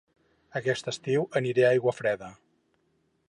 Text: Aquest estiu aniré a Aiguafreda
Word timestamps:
Aquest 0.59 0.89
estiu 0.93 1.27
aniré 1.41 1.67
a 1.67 1.71
Aiguafreda 1.75 2.31